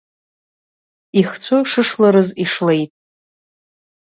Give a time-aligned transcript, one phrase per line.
[1.19, 2.91] Ихцәы шышларыз ишлеит.